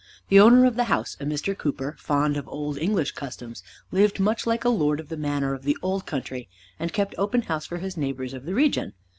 The 0.29 0.39
owner 0.39 0.65
of 0.65 0.77
the 0.77 0.85
house, 0.85 1.15
a 1.19 1.25
Mr. 1.25 1.55
Cooper, 1.55 1.95
fond 1.99 2.35
of 2.35 2.47
old 2.47 2.75
English 2.79 3.11
customs, 3.11 3.61
lived 3.91 4.19
much 4.19 4.47
like 4.47 4.65
a 4.65 4.69
lord 4.69 4.99
of 4.99 5.09
the 5.09 5.15
manor 5.15 5.53
of 5.53 5.61
the 5.61 5.77
old 5.83 6.07
country, 6.07 6.49
and 6.79 6.91
kept 6.91 7.13
open 7.19 7.43
house 7.43 7.67
for 7.67 7.77
his 7.77 7.97
neighbors 7.97 8.33
of 8.33 8.45
the 8.45 8.55
region. 8.55 8.93